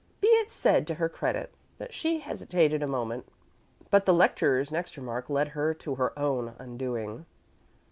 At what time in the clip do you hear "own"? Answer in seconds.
6.17-6.55